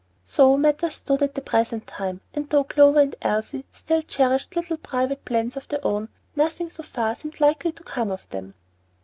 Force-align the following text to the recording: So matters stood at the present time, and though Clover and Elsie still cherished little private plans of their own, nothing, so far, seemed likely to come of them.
So 0.23 0.57
matters 0.57 0.95
stood 0.95 1.21
at 1.21 1.35
the 1.35 1.43
present 1.43 1.85
time, 1.85 2.21
and 2.33 2.49
though 2.49 2.63
Clover 2.63 3.01
and 3.01 3.15
Elsie 3.21 3.65
still 3.71 4.01
cherished 4.01 4.55
little 4.55 4.77
private 4.77 5.23
plans 5.25 5.55
of 5.57 5.67
their 5.67 5.85
own, 5.85 6.09
nothing, 6.35 6.71
so 6.71 6.81
far, 6.81 7.13
seemed 7.13 7.39
likely 7.39 7.71
to 7.71 7.83
come 7.83 8.09
of 8.09 8.27
them. 8.29 8.55